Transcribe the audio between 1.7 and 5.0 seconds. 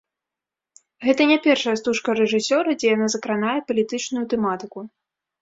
стужка рэжысёра, дзе яна закранае палітычную тэматыку.